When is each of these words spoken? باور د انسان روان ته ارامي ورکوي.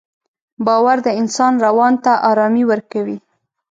باور 0.65 0.97
د 1.05 1.07
انسان 1.21 1.53
روان 1.65 1.93
ته 2.03 2.13
ارامي 2.31 2.63
ورکوي. 2.71 3.17